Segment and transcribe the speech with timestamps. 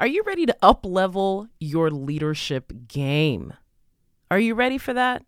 [0.00, 3.54] Are you ready to up level your leadership game?
[4.30, 5.24] Are you ready for that?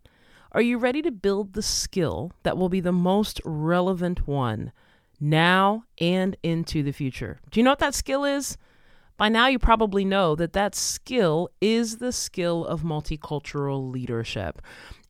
[0.53, 4.71] Are you ready to build the skill that will be the most relevant one
[5.19, 7.41] now and into the future?
[7.49, 8.57] Do you know what that skill is?
[9.17, 14.61] By now, you probably know that that skill is the skill of multicultural leadership.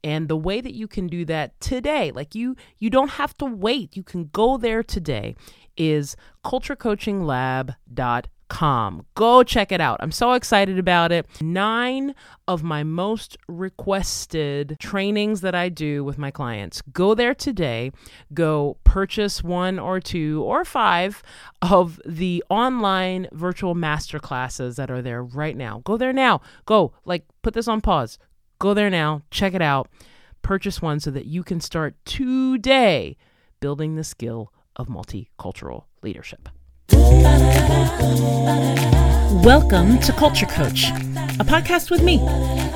[0.03, 3.45] And the way that you can do that today, like you you don't have to
[3.45, 3.95] wait.
[3.95, 5.35] You can go there today
[5.77, 9.05] is culturecoachinglab.com Com.
[9.15, 9.97] Go check it out.
[10.01, 11.25] I'm so excited about it.
[11.41, 12.13] Nine
[12.49, 16.81] of my most requested trainings that I do with my clients.
[16.91, 17.91] Go there today.
[18.33, 21.23] Go purchase one or two or five
[21.61, 25.81] of the online virtual master classes that are there right now.
[25.85, 26.41] Go there now.
[26.65, 28.19] Go, like, put this on pause.
[28.59, 29.21] Go there now.
[29.31, 29.89] Check it out.
[30.41, 33.15] Purchase one so that you can start today
[33.61, 36.49] building the skill of multicultural leadership.
[39.43, 40.85] Welcome to Culture Coach,
[41.39, 42.17] a podcast with me,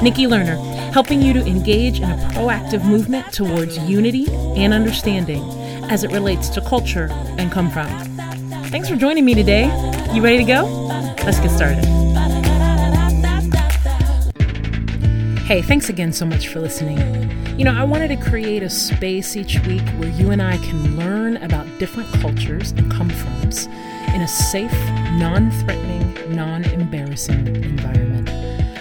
[0.02, 0.58] Nikki Lerner,
[0.92, 5.44] helping you to engage in a proactive movement towards unity and understanding
[5.92, 7.88] as it relates to culture and come from.
[8.70, 9.66] Thanks for joining me today.
[10.14, 10.66] You ready to go?
[11.24, 11.86] Let's get started.
[15.46, 16.98] Hey, thanks again so much for listening.
[17.60, 20.98] You know, I wanted to create a space each week where you and I can
[20.98, 23.70] learn about different cultures and come froms
[24.14, 24.72] in a safe,
[25.20, 28.30] non threatening, non embarrassing environment.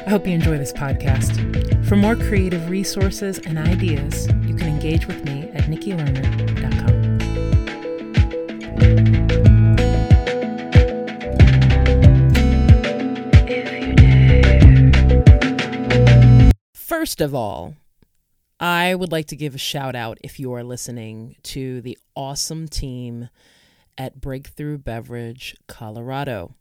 [0.07, 1.87] I hope you enjoy this podcast.
[1.87, 7.05] For more creative resources and ideas, you can engage with me at nikkilerner.com.
[16.75, 17.75] First of all,
[18.61, 22.67] I would like to give a shout out if you are listening to the awesome
[22.67, 23.29] team
[23.97, 26.55] at Breakthrough Beverage, Colorado.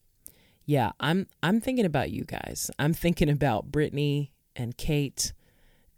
[0.65, 2.71] Yeah, I'm I'm thinking about you guys.
[2.79, 5.33] I'm thinking about Brittany and Kate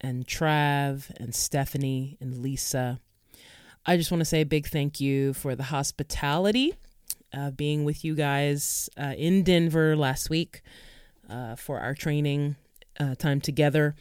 [0.02, 3.00] and Trav and Stephanie and Lisa.
[3.86, 6.74] I just want to say a big thank you for the hospitality
[7.32, 10.62] of being with you guys uh, in Denver last week
[11.30, 12.56] uh, for our training
[13.00, 13.96] uh, time together.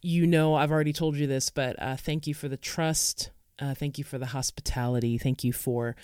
[0.00, 3.30] You know, I've already told you this, but uh, thank you for the trust.
[3.58, 5.18] Uh, thank you for the hospitality.
[5.18, 5.96] Thank you for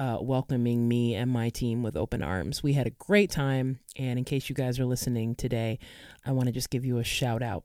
[0.00, 2.62] uh, welcoming me and my team with open arms.
[2.62, 3.80] We had a great time.
[3.96, 5.78] And in case you guys are listening today,
[6.24, 7.64] I want to just give you a shout out.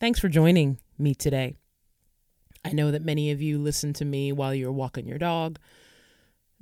[0.00, 1.54] Thanks for joining me today.
[2.64, 5.60] I know that many of you listen to me while you're walking your dog.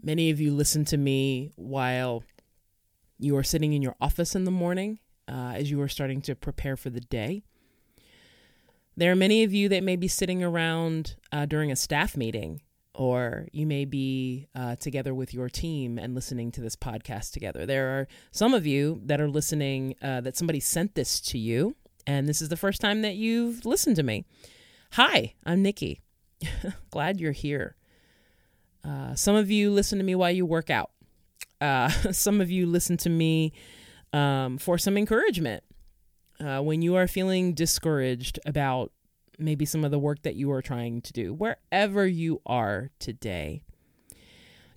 [0.02, 2.22] Many of you listen to me while
[3.18, 6.34] you are sitting in your office in the morning uh, as you are starting to
[6.34, 7.42] prepare for the day.
[8.98, 12.60] There are many of you that may be sitting around uh, during a staff meeting
[12.98, 17.64] or you may be uh, together with your team and listening to this podcast together.
[17.64, 21.76] There are some of you that are listening uh, that somebody sent this to you,
[22.08, 24.24] and this is the first time that you've listened to me.
[24.92, 26.00] Hi, I'm Nikki.
[26.90, 27.76] Glad you're here.
[28.84, 30.90] Uh, some of you listen to me while you work out.
[31.60, 33.52] Uh, some of you listen to me
[34.12, 35.62] um, for some encouragement.
[36.40, 38.90] Uh, when you are feeling discouraged about
[39.38, 43.62] maybe some of the work that you are trying to do, wherever you are today.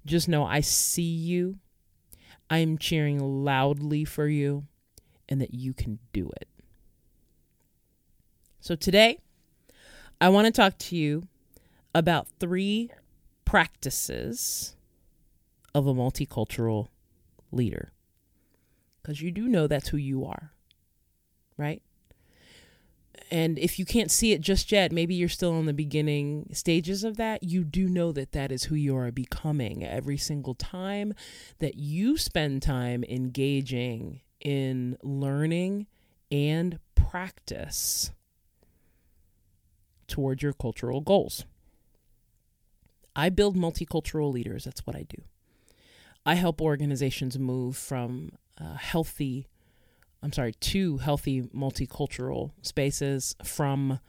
[0.05, 1.57] Just know I see you.
[2.49, 4.65] I'm cheering loudly for you
[5.29, 6.47] and that you can do it.
[8.59, 9.19] So today,
[10.19, 11.23] I want to talk to you
[11.95, 12.91] about three
[13.45, 14.75] practices
[15.73, 16.89] of a multicultural
[17.51, 17.91] leader.
[19.01, 20.51] Because you do know that's who you are,
[21.57, 21.81] right?
[23.31, 27.05] And if you can't see it just yet, maybe you're still in the beginning stages
[27.05, 31.13] of that, you do know that that is who you are becoming every single time
[31.59, 35.87] that you spend time engaging in learning
[36.29, 38.11] and practice
[40.07, 41.45] toward your cultural goals.
[43.15, 44.65] I build multicultural leaders.
[44.65, 45.23] That's what I do.
[46.25, 48.33] I help organizations move from
[48.77, 49.47] healthy
[50.23, 53.99] I'm sorry, two healthy multicultural spaces from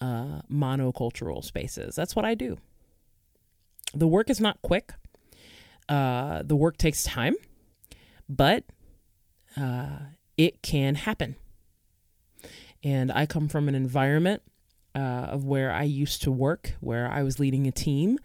[0.00, 1.94] uh, monocultural spaces.
[1.94, 2.58] That's what I do.
[3.94, 4.94] The work is not quick.
[5.88, 7.34] Uh, the work takes time,
[8.28, 8.64] but
[9.56, 9.98] uh,
[10.36, 11.36] it can happen.
[12.82, 14.42] And I come from an environment
[14.94, 18.18] uh, of where I used to work, where I was leading a team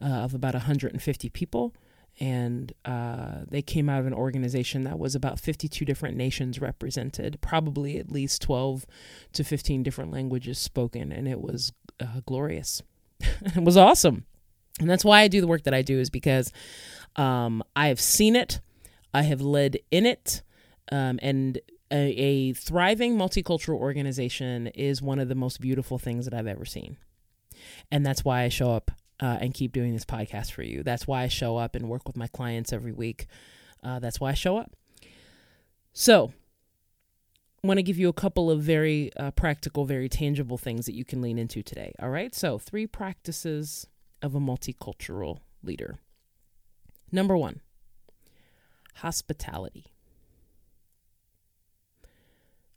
[0.00, 1.74] uh, of about 150 people
[2.18, 7.38] and uh, they came out of an organization that was about 52 different nations represented,
[7.40, 8.86] probably at least 12
[9.32, 12.82] to 15 different languages spoken, and it was uh, glorious.
[13.20, 14.24] it was awesome.
[14.78, 16.52] And that's why I do the work that I do, is because
[17.16, 18.60] um, I have seen it,
[19.12, 20.42] I have led in it.
[20.92, 21.58] Um, and
[21.90, 26.64] a, a thriving multicultural organization is one of the most beautiful things that I've ever
[26.64, 26.96] seen.
[27.90, 28.90] And that's why I show up
[29.20, 30.82] uh, and keep doing this podcast for you.
[30.82, 33.26] That's why I show up and work with my clients every week.
[33.82, 34.72] Uh, that's why I show up.
[35.92, 36.32] So,
[37.62, 40.94] I want to give you a couple of very uh, practical, very tangible things that
[40.94, 41.92] you can lean into today.
[42.00, 42.34] All right.
[42.34, 43.86] So, three practices
[44.22, 45.98] of a multicultural leader.
[47.12, 47.60] Number one,
[48.96, 49.86] hospitality.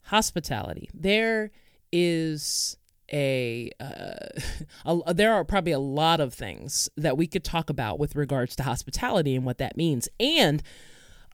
[0.08, 0.90] Hospitality.
[0.94, 1.52] There
[1.92, 2.78] is
[3.14, 4.40] a, uh,
[5.06, 8.56] a, there are probably a lot of things that we could talk about with regards
[8.58, 10.10] to hospitality and what that means.
[10.20, 10.64] And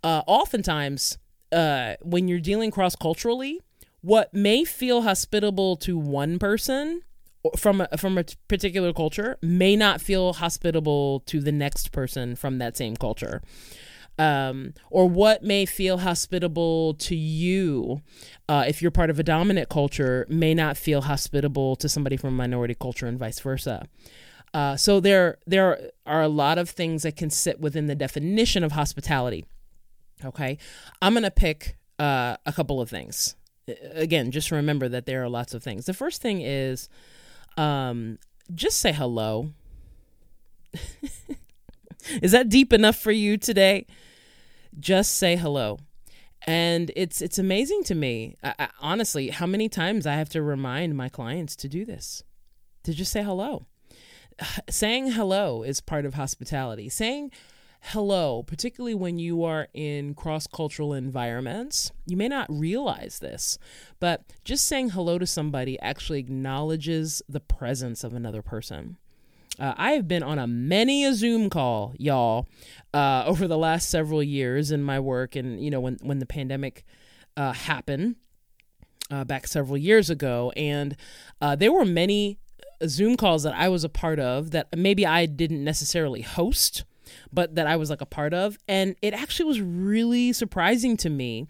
[0.03, 1.17] uh, oftentimes
[1.51, 3.59] uh, when you're dealing cross culturally
[4.01, 7.01] what may feel hospitable to one person
[7.57, 12.57] from a, from a particular culture may not feel hospitable to the next person from
[12.59, 13.41] that same culture
[14.19, 18.01] um, or what may feel hospitable to you
[18.49, 22.29] uh, if you're part of a dominant culture may not feel hospitable to somebody from
[22.29, 23.87] a minority culture and vice versa.
[24.53, 28.63] Uh, so there there are a lot of things that can sit within the definition
[28.63, 29.45] of hospitality.
[30.25, 30.57] Okay,
[31.01, 33.35] I'm gonna pick uh, a couple of things.
[33.93, 35.85] Again, just remember that there are lots of things.
[35.85, 36.89] The first thing is
[37.55, 38.17] um,
[38.53, 39.53] just say hello.
[42.21, 43.85] is that deep enough for you today?
[44.79, 45.77] Just say hello.
[46.47, 50.41] And it's it's amazing to me I, I, honestly how many times i have to
[50.41, 52.23] remind my clients to do this
[52.83, 53.65] to just say hello.
[54.69, 56.87] Saying hello is part of hospitality.
[56.87, 57.31] Saying
[57.81, 63.57] hello particularly when you are in cross-cultural environments you may not realize this
[64.01, 68.97] but just saying hello to somebody actually acknowledges the presence of another person
[69.59, 72.47] uh, I have been on a many a Zoom call, y'all,
[72.93, 76.25] uh, over the last several years in my work, and you know when when the
[76.25, 76.85] pandemic
[77.35, 78.15] uh, happened
[79.11, 80.95] uh, back several years ago, and
[81.41, 82.37] uh, there were many
[82.87, 86.85] Zoom calls that I was a part of that maybe I didn't necessarily host,
[87.31, 91.09] but that I was like a part of, and it actually was really surprising to
[91.09, 91.47] me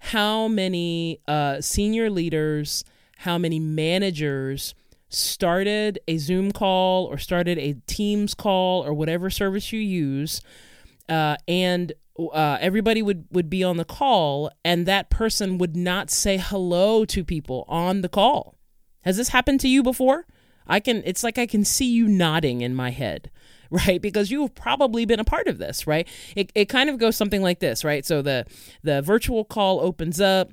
[0.00, 2.84] how many uh, senior leaders,
[3.18, 4.74] how many managers
[5.10, 10.40] started a Zoom call or started a Teams call or whatever service you use,
[11.08, 16.10] uh, and uh, everybody would would be on the call, and that person would not
[16.10, 18.56] say hello to people on the call.
[19.02, 20.26] Has this happened to you before?
[20.66, 21.02] I can.
[21.04, 23.30] It's like I can see you nodding in my head
[23.70, 27.16] right because you've probably been a part of this right it, it kind of goes
[27.16, 28.44] something like this right so the
[28.82, 30.52] the virtual call opens up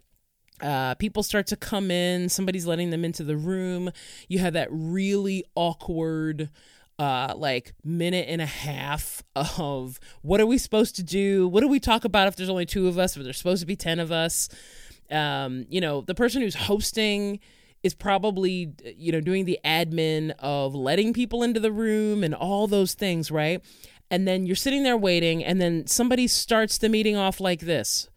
[0.61, 3.91] uh, people start to come in somebody's letting them into the room.
[4.27, 6.49] You have that really awkward
[6.99, 11.47] uh, like minute and a half of what are we supposed to do?
[11.47, 13.67] What do we talk about if there's only two of us but there's supposed to
[13.67, 14.49] be 10 of us?
[15.09, 17.39] Um, you know the person who's hosting
[17.81, 22.67] is probably you know doing the admin of letting people into the room and all
[22.67, 23.63] those things right?
[24.09, 28.09] And then you're sitting there waiting and then somebody starts the meeting off like this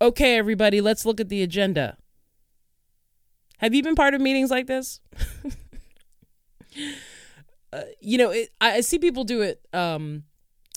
[0.00, 1.96] okay, everybody, let's look at the agenda.
[3.58, 5.00] Have you been part of meetings like this?
[7.72, 10.24] uh, you know, it, I see people do it, um,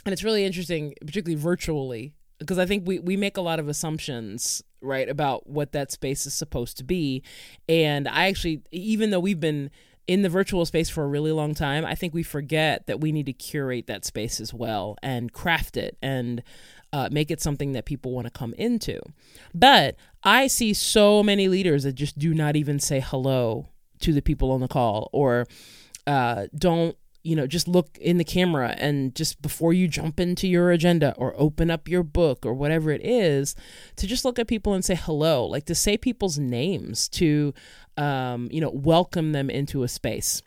[0.06, 3.68] and it's really interesting, particularly virtually, because I think we, we make a lot of
[3.68, 7.21] assumptions, right, about what that space is supposed to be.
[7.68, 9.71] And I actually, even though we've been
[10.07, 13.11] in the virtual space for a really long time, I think we forget that we
[13.11, 16.42] need to curate that space as well and craft it and
[16.91, 18.99] uh, make it something that people want to come into.
[19.53, 23.69] But I see so many leaders that just do not even say hello
[23.99, 25.45] to the people on the call or
[26.07, 30.47] uh, don't you know just look in the camera and just before you jump into
[30.47, 33.55] your agenda or open up your book or whatever it is
[33.97, 37.53] to just look at people and say hello like to say people's names to
[37.97, 40.41] um, you know welcome them into a space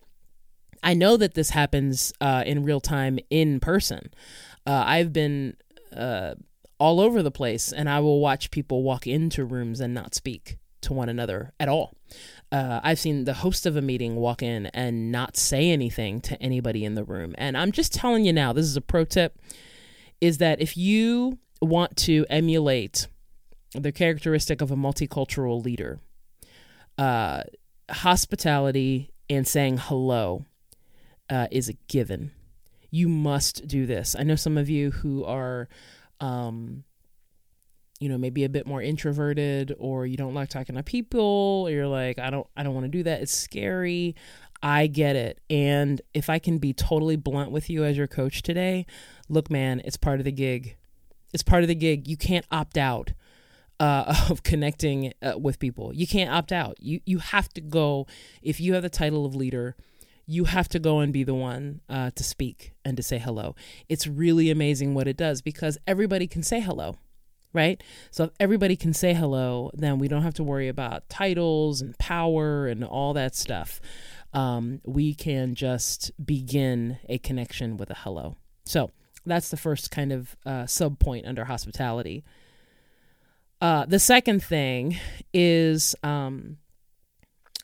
[0.82, 4.10] i know that this happens uh, in real time in person
[4.66, 5.54] uh, i've been
[5.96, 6.34] uh,
[6.78, 10.58] all over the place, and I will watch people walk into rooms and not speak
[10.82, 11.94] to one another at all.
[12.50, 16.42] Uh, I've seen the host of a meeting walk in and not say anything to
[16.42, 17.34] anybody in the room.
[17.38, 19.38] And I'm just telling you now, this is a pro tip
[20.20, 23.08] is that if you want to emulate
[23.72, 26.00] the characteristic of a multicultural leader,
[26.98, 27.42] uh,
[27.90, 30.44] hospitality and saying hello
[31.30, 32.32] uh, is a given
[32.92, 34.14] you must do this.
[34.16, 35.68] I know some of you who are,
[36.20, 36.84] um,
[37.98, 41.70] you know, maybe a bit more introverted, or you don't like talking to people, or
[41.70, 43.20] you're like, I don't, I don't want to do that.
[43.22, 44.14] It's scary.
[44.62, 45.40] I get it.
[45.50, 48.86] And if I can be totally blunt with you as your coach today,
[49.28, 50.76] look, man, it's part of the gig.
[51.32, 52.06] It's part of the gig.
[52.06, 53.12] You can't opt out.
[53.80, 55.92] uh, of connecting uh, with people.
[55.94, 56.76] You can't opt out.
[56.80, 58.06] You you have to go
[58.42, 59.74] if you have the title of leader.
[60.26, 63.54] You have to go and be the one uh, to speak and to say hello.
[63.88, 66.96] It's really amazing what it does because everybody can say hello,
[67.52, 67.82] right?
[68.10, 71.98] So if everybody can say hello, then we don't have to worry about titles and
[71.98, 73.80] power and all that stuff.
[74.32, 78.36] Um, we can just begin a connection with a hello.
[78.64, 78.90] So
[79.26, 82.24] that's the first kind of uh, sub point under hospitality.
[83.60, 84.98] Uh, the second thing
[85.32, 86.56] is um,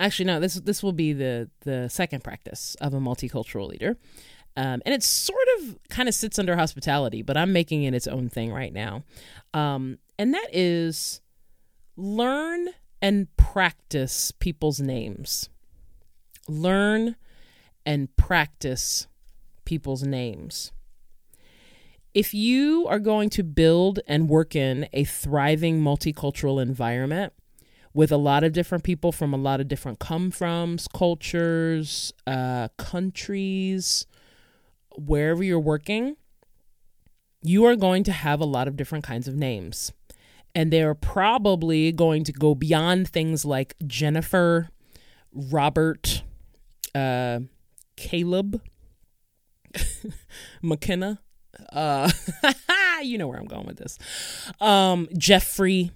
[0.00, 3.97] actually no this this will be the the second practice of a multicultural leader.
[4.57, 8.07] Um, and it sort of kind of sits under hospitality but i'm making it its
[8.07, 9.05] own thing right now.
[9.55, 11.21] Um, and that is
[11.97, 12.69] learn
[13.00, 15.49] and practice people's names.
[16.49, 17.17] Learn
[17.85, 19.07] and practice
[19.64, 20.73] people's names.
[22.14, 27.33] If you are going to build and work in a thriving multicultural environment
[27.95, 32.68] with a lot of different people from a lot of different come froms, cultures, uh,
[32.76, 34.07] countries,
[34.97, 36.16] wherever you're working,
[37.42, 39.92] you are going to have a lot of different kinds of names.
[40.54, 44.71] And they're probably going to go beyond things like Jennifer,
[45.33, 46.23] Robert,
[46.95, 47.40] uh,
[47.97, 48.61] Caleb,
[50.62, 51.21] McKenna.
[51.73, 52.11] Uh,
[53.02, 53.99] you know where I'm going with this.
[54.61, 55.92] Um, Jeffrey,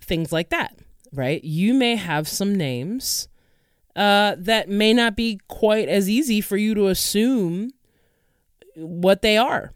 [0.00, 0.78] things like that,
[1.12, 1.42] right?
[1.44, 3.28] You may have some names
[3.94, 7.70] uh, that may not be quite as easy for you to assume
[8.74, 9.72] what they are.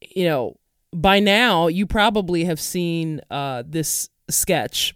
[0.00, 0.56] You know,
[0.92, 4.94] by now you probably have seen uh, this sketch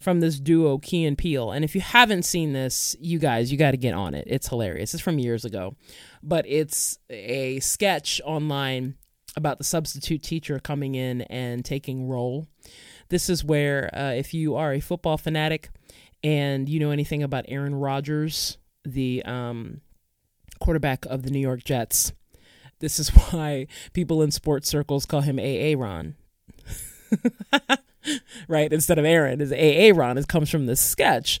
[0.00, 1.50] from this duo Key and Peele.
[1.50, 4.24] And if you haven't seen this, you guys, you got to get on it.
[4.26, 4.92] It's hilarious.
[4.94, 5.76] It's from years ago,
[6.22, 8.96] but it's a sketch online
[9.36, 12.46] about the substitute teacher coming in and taking roll.
[13.08, 15.70] This is where, uh, if you are a football fanatic
[16.22, 19.80] and you know anything about Aaron Rodgers, the um,
[20.60, 22.12] quarterback of the New York Jets,
[22.80, 26.14] this is why people in sports circles call him AA Ron.
[28.48, 28.72] right?
[28.72, 30.18] Instead of Aaron, is AA Ron.
[30.18, 31.40] It comes from this sketch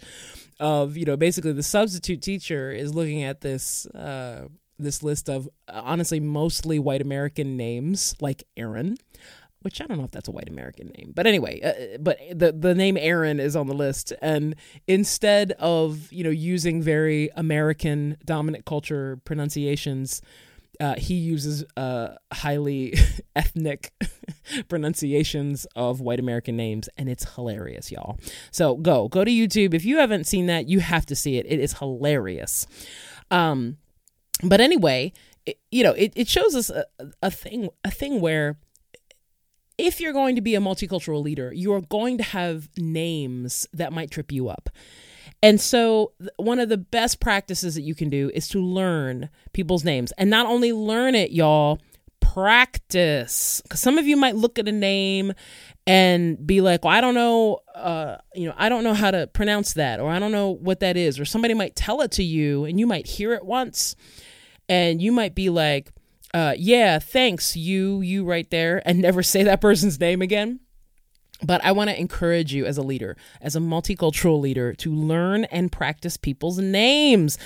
[0.60, 5.48] of, you know, basically the substitute teacher is looking at this uh, this list of
[5.68, 8.96] honestly mostly white American names like Aaron,
[9.64, 12.52] which I don't know if that's a white American name, but anyway, uh, but the
[12.52, 14.54] the name Aaron is on the list, and
[14.86, 20.22] instead of you know using very American dominant culture pronunciations.
[20.80, 22.94] Uh, he uses uh, highly
[23.36, 23.92] ethnic
[24.68, 28.18] pronunciations of white American names, and it's hilarious, y'all.
[28.50, 30.68] So go go to YouTube if you haven't seen that.
[30.68, 31.46] You have to see it.
[31.48, 32.66] It is hilarious.
[33.30, 33.76] Um,
[34.42, 35.12] but anyway,
[35.46, 36.84] it, you know, it, it shows us a,
[37.22, 38.56] a thing a thing where
[39.78, 43.92] if you're going to be a multicultural leader, you are going to have names that
[43.92, 44.70] might trip you up.
[45.42, 49.84] And so, one of the best practices that you can do is to learn people's
[49.84, 51.80] names and not only learn it, y'all,
[52.20, 53.60] practice.
[53.62, 55.32] Because some of you might look at a name
[55.86, 59.26] and be like, well, I don't know, uh, you know, I don't know how to
[59.26, 62.24] pronounce that, or I don't know what that is, or somebody might tell it to
[62.24, 63.94] you and you might hear it once
[64.68, 65.92] and you might be like,
[66.34, 70.58] uh, yeah, thanks, you, you right there, and never say that person's name again.
[71.42, 75.44] But I want to encourage you as a leader, as a multicultural leader, to learn
[75.44, 77.38] and practice people's names.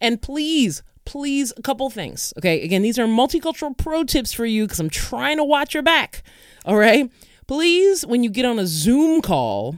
[0.00, 2.32] And please, please, a couple things.
[2.38, 2.62] Okay.
[2.62, 6.22] Again, these are multicultural pro tips for you because I'm trying to watch your back.
[6.64, 7.10] All right.
[7.48, 9.76] Please, when you get on a Zoom call,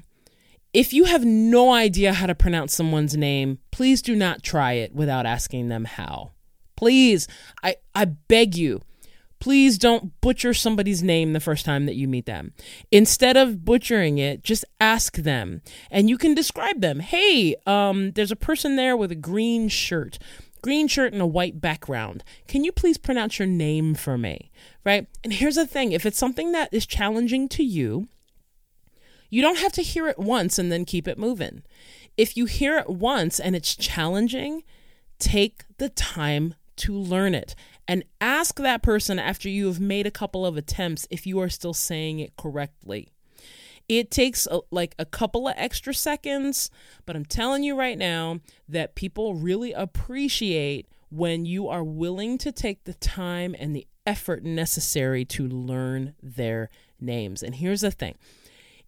[0.75, 4.95] if you have no idea how to pronounce someone's name, please do not try it
[4.95, 6.33] without asking them how.
[6.79, 7.27] Please,
[7.65, 8.83] I, I beg you,
[9.41, 12.53] please don't butcher somebody's name the first time that you meet them.
[12.93, 17.01] Instead of butchering it, just ask them and you can describe them.
[17.01, 20.21] Hey, um, there's a person there with a green shirt.
[20.63, 22.23] Green shirt and a white background.
[22.47, 24.53] Can you please pronounce your name for me?
[24.85, 25.09] Right?
[25.25, 28.07] And here's the thing if it's something that is challenging to you,
[29.31, 31.65] you don't have to hear it once and then keep it moving.
[32.17, 34.63] If you hear it once and it's challenging,
[35.19, 37.55] take the time to learn it
[37.87, 41.49] and ask that person after you have made a couple of attempts if you are
[41.49, 43.09] still saying it correctly.
[43.89, 46.71] It takes a, like a couple of extra seconds,
[47.07, 52.53] but I'm telling you right now that people really appreciate when you are willing to
[52.53, 56.69] take the time and the effort necessary to learn their
[57.01, 57.43] names.
[57.43, 58.17] And here's the thing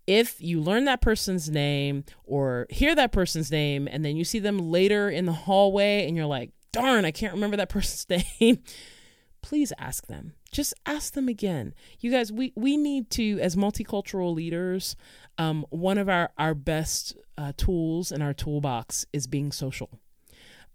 [0.07, 4.39] if you learn that person's name or hear that person's name and then you see
[4.39, 8.07] them later in the hallway and you're like, darn, I can't remember that person's
[8.41, 8.63] name.
[9.43, 10.35] please ask them.
[10.53, 11.75] Just ask them again.
[12.01, 14.97] You guys, we, we need to, as multicultural leaders,
[15.39, 19.91] um, one of our, our best uh, tools in our toolbox is being social.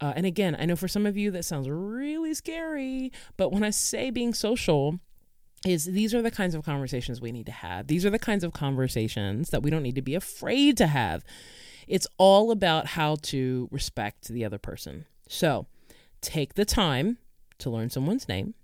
[0.02, 3.64] Uh, and again, I know for some of you that sounds really scary, but when
[3.64, 5.00] I say being social,
[5.66, 7.88] is these are the kinds of conversations we need to have.
[7.88, 11.24] These are the kinds of conversations that we don't need to be afraid to have.
[11.88, 15.06] It's all about how to respect the other person.
[15.28, 15.66] So
[16.26, 17.18] take the time
[17.60, 18.56] to learn someone's name,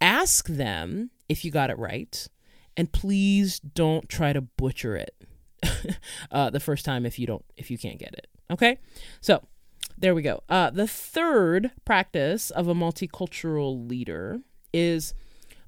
[0.00, 2.28] ask them if you got it right,
[2.76, 5.14] and please don't try to butcher it
[6.30, 8.26] uh, the first time if you don't if you can't get it.
[8.50, 8.78] Okay,
[9.20, 9.42] so
[9.96, 10.42] there we go.
[10.48, 14.40] Uh, the third practice of a multicultural leader
[14.72, 15.14] is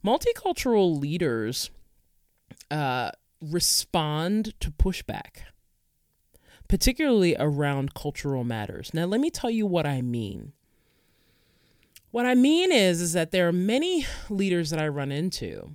[0.05, 1.71] multicultural leaders
[2.71, 3.11] uh,
[3.41, 5.43] respond to pushback,
[6.69, 8.93] particularly around cultural matters.
[8.95, 10.53] Now, let me tell you what I mean.
[12.11, 15.73] What I mean is, is that there are many leaders that I run into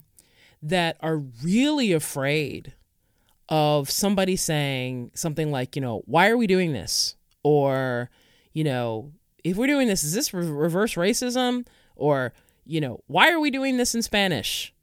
[0.61, 2.73] that are really afraid
[3.47, 7.15] of somebody saying something like, you know, why are we doing this?
[7.43, 8.09] Or,
[8.53, 9.11] you know,
[9.43, 11.65] if we're doing this, is this re- reverse racism?
[11.95, 12.33] Or,
[12.65, 14.73] you know, why are we doing this in Spanish?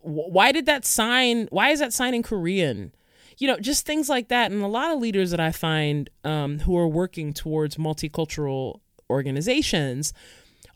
[0.00, 2.92] Why did that sign, why is that sign in Korean?
[3.38, 4.50] You know, just things like that.
[4.50, 10.12] And a lot of leaders that I find um, who are working towards multicultural organizations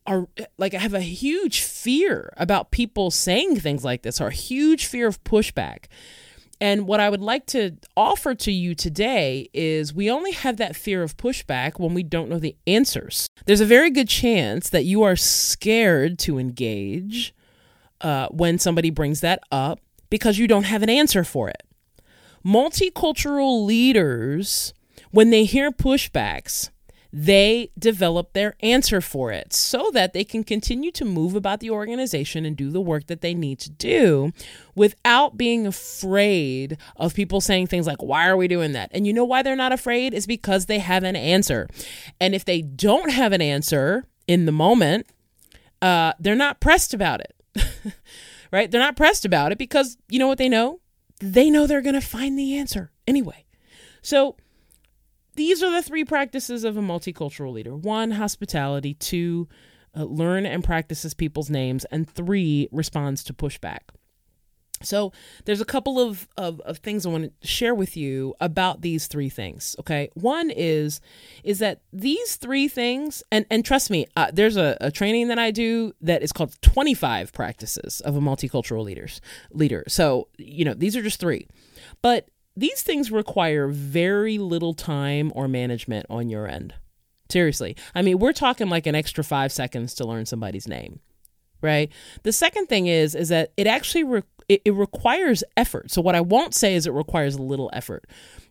[0.06, 0.28] are
[0.58, 4.86] like I have a huge fear about people saying things like this or a huge
[4.86, 5.84] fear of pushback.
[6.60, 10.76] And what I would like to offer to you today is we only have that
[10.76, 13.26] fear of pushback when we don't know the answers.
[13.46, 17.34] There's a very good chance that you are scared to engage
[18.00, 21.64] uh, when somebody brings that up because you don't have an answer for it.
[22.44, 24.72] Multicultural leaders,
[25.10, 26.70] when they hear pushbacks,
[27.12, 31.70] they develop their answer for it so that they can continue to move about the
[31.70, 34.32] organization and do the work that they need to do
[34.74, 38.90] without being afraid of people saying things like, Why are we doing that?
[38.92, 40.14] And you know why they're not afraid?
[40.14, 41.68] Is because they have an answer.
[42.18, 45.06] And if they don't have an answer in the moment,
[45.82, 47.34] uh, they're not pressed about it.
[48.52, 48.70] right?
[48.70, 50.80] They're not pressed about it because you know what they know?
[51.20, 53.44] They know they're going to find the answer anyway.
[54.00, 54.36] So,
[55.34, 59.48] these are the three practices of a multicultural leader one, hospitality, two,
[59.96, 63.80] uh, learn and practices people's names, and three, responds to pushback.
[64.84, 65.12] So
[65.44, 69.06] there's a couple of, of, of, things I want to share with you about these
[69.06, 69.76] three things.
[69.78, 71.00] Okay, one is
[71.44, 75.38] is that these three things, and and trust me, uh, there's a, a training that
[75.38, 79.20] I do that is called 25 practices of a multicultural leaders
[79.52, 79.84] leader.
[79.88, 81.46] So you know these are just three,
[82.00, 86.74] but these things require very little time or management on your end.
[87.30, 87.76] Seriously.
[87.94, 91.00] I mean, we're talking like an extra 5 seconds to learn somebody's name.
[91.62, 91.90] Right?
[92.24, 95.92] The second thing is is that it actually re- it, it, requires effort.
[95.92, 98.04] So what I won't say is it requires a little effort.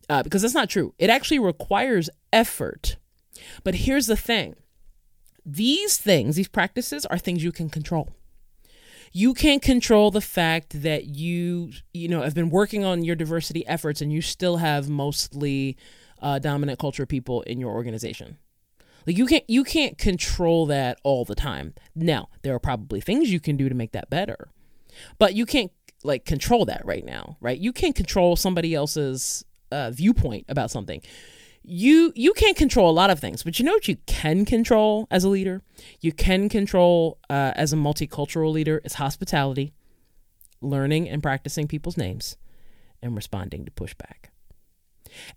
[0.10, 0.94] Uh, because that's not true.
[0.98, 2.96] It actually requires effort.
[3.64, 4.56] But here's the thing.
[5.46, 8.10] These things, these practices are things you can control
[9.12, 13.66] you can't control the fact that you you know have been working on your diversity
[13.68, 15.78] efforts and you still have mostly
[16.22, 18.38] uh, dominant culture people in your organization.
[19.08, 21.74] Like you can't you can't control that all the time.
[21.96, 24.50] Now there are probably things you can do to make that better
[25.18, 25.72] but you can't
[26.04, 27.58] like control that right now right?
[27.58, 31.02] You can't control somebody else's uh, viewpoint about something
[31.64, 35.08] you you can't control a lot of things but you know what you can control
[35.12, 35.62] as a leader?
[36.00, 39.74] You can control uh, as a multicultural leader is hospitality
[40.62, 42.38] learning and practicing people's names
[43.02, 44.30] and responding to pushback.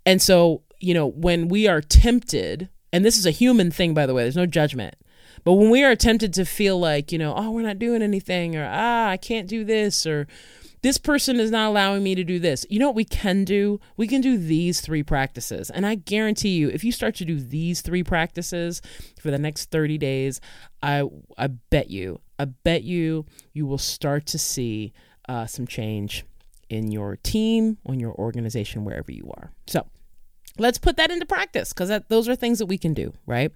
[0.05, 4.07] And so you know when we are tempted and this is a human thing by
[4.07, 4.95] the way there's no judgment
[5.43, 8.55] but when we are tempted to feel like you know oh we're not doing anything
[8.55, 10.27] or ah i can't do this or
[10.85, 12.67] this person is not allowing me to do this.
[12.69, 13.81] You know what we can do?
[13.97, 15.71] We can do these three practices.
[15.71, 18.83] And I guarantee you, if you start to do these three practices
[19.19, 20.43] for the next 30 days,
[20.83, 21.05] I
[21.39, 24.93] I bet you, I bet you you will start to see
[25.27, 26.27] uh, some change
[26.69, 29.53] in your team, on your organization, wherever you are.
[29.67, 29.87] So
[30.59, 33.51] let's put that into practice because those are things that we can do, right?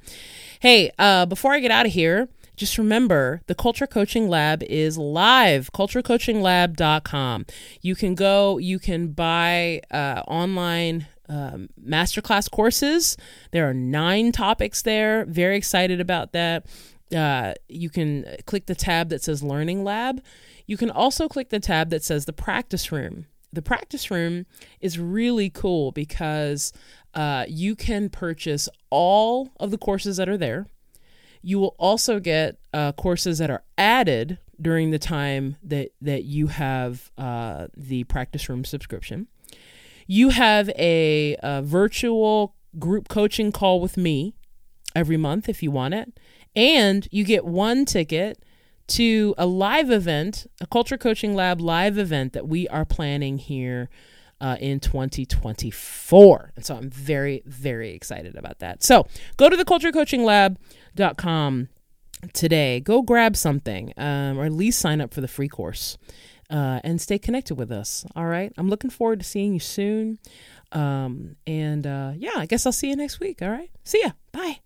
[0.60, 4.98] Hey, uh, before I get out of here, just remember the Culture Coaching Lab is
[4.98, 7.46] live, culturecoachinglab.com.
[7.80, 13.16] You can go, you can buy uh, online um, masterclass courses.
[13.52, 15.24] There are nine topics there.
[15.26, 16.66] Very excited about that.
[17.14, 20.20] Uh, you can click the tab that says Learning Lab.
[20.66, 23.26] You can also click the tab that says the Practice Room.
[23.52, 24.46] The Practice Room
[24.80, 26.72] is really cool because
[27.14, 30.66] uh, you can purchase all of the courses that are there
[31.42, 36.48] You will also get uh, courses that are added during the time that that you
[36.48, 39.28] have uh, the practice room subscription.
[40.06, 44.34] You have a, a virtual group coaching call with me
[44.94, 46.18] every month if you want it,
[46.56, 48.42] and you get one ticket
[48.88, 53.90] to a live event, a culture coaching lab live event that we are planning here
[54.40, 56.52] uh, in 2024.
[56.56, 58.82] And so I'm very, very excited about that.
[58.82, 59.64] So go to the
[60.98, 61.68] culturecoachinglab.com
[62.32, 62.80] today.
[62.80, 65.98] Go grab something um, or at least sign up for the free course.
[66.50, 68.06] Uh, and stay connected with us.
[68.16, 68.52] All right.
[68.56, 70.18] I'm looking forward to seeing you soon.
[70.72, 73.42] Um, and uh, yeah, I guess I'll see you next week.
[73.42, 73.70] All right.
[73.84, 74.12] See ya.
[74.32, 74.60] Bye.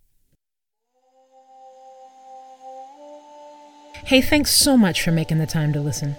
[4.05, 6.15] Hey, thanks so much for making the time to listen.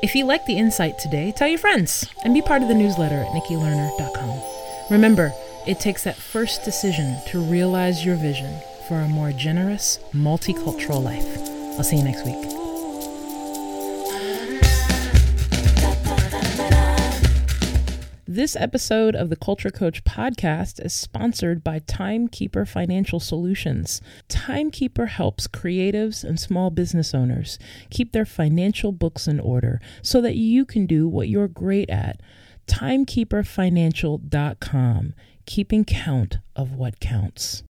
[0.00, 3.16] If you like the insight today, tell your friends and be part of the newsletter
[3.16, 4.40] at nikkilerner.com.
[4.90, 5.32] Remember,
[5.66, 11.24] it takes that first decision to realize your vision for a more generous, multicultural life.
[11.78, 12.34] I'll see you next week.
[18.26, 24.00] This episode of the Culture Coach podcast is sponsored by Timekeeper Financial Solutions.
[24.28, 30.34] Timekeeper helps creatives and small business owners keep their financial books in order so that
[30.34, 32.20] you can do what you're great at.
[32.66, 35.14] Timekeeperfinancial.com,
[35.46, 37.62] keeping count of what counts.